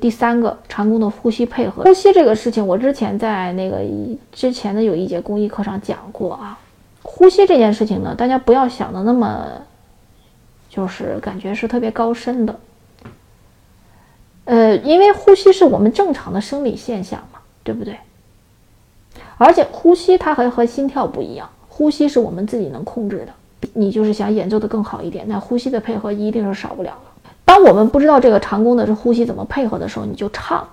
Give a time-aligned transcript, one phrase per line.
[0.00, 3.80] 第三个长弓的呼吸配合，呼吸这个事情，我之前在那个
[4.32, 6.58] 之前的有一节公益课上讲过啊。
[7.02, 9.46] 呼吸这件事情呢，大家不要想的那么，
[10.68, 12.58] 就是感觉是特别高深的。
[14.44, 17.96] 呃，因为呼吸是我们正常的生理现象嘛，对不对？
[19.36, 23.68] 而且呼吸它还和心跳不一样，呼吸是我们自己能控制的。
[23.74, 27.11] 你就是想演奏的更好一点，那呼吸的配合一定是少不了的。
[27.52, 30.66] 当我们不知道这个长弓的这呼吸怎么配合的时候，你就唱。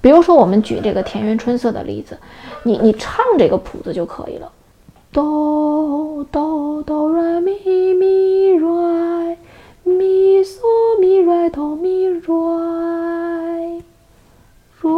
[0.00, 2.16] 比如说，我们举这个田园春色的例子，
[2.62, 4.50] 你你唱这个谱子就可以了。
[5.12, 7.52] 哆哆哆来咪
[7.92, 9.36] 咪来
[9.84, 10.62] 咪嗦
[10.98, 12.22] 咪来哆咪来
[14.80, 14.88] 来，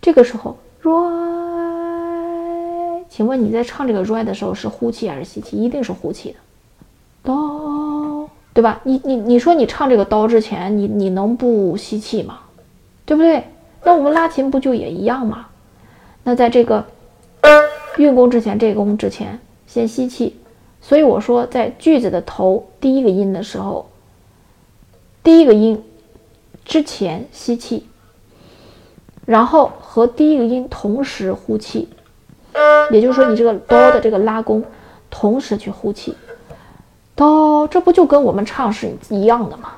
[0.00, 5.56] 这个时候来，请问你在唱这个来的时候是呼气还是吸气？
[5.56, 6.36] 一定是呼气的。
[7.22, 7.59] 哆，
[8.52, 8.80] 对吧？
[8.84, 12.40] 你你你说你唱这个哆之前，你你能不吸气吗？
[13.04, 13.44] 对不对？
[13.84, 15.46] 那我们拉琴不就也一样吗？
[16.24, 16.84] 那在这个
[17.96, 20.36] 运弓之前，这个弓之前先吸气。
[20.82, 23.88] 所以我说，在句子的头第一个音的时候，
[25.22, 25.82] 第一个音
[26.64, 27.86] 之前吸气，
[29.26, 31.88] 然后和第一个音同时呼气，
[32.90, 34.64] 也就是说，你这个哆的这个拉弓
[35.08, 36.14] 同时去呼气。
[37.68, 39.72] 这不就跟我们唱是一样的吗？